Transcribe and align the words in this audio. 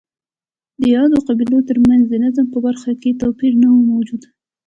د 0.79 0.81
یادو 0.95 1.17
قبیلو 1.27 1.59
ترمنځ 1.69 2.03
د 2.07 2.13
نظم 2.23 2.45
په 2.53 2.59
برخه 2.65 2.91
کې 3.01 3.19
توپیرونه 3.21 3.67
موجود 3.91 4.21
وو 4.25 4.33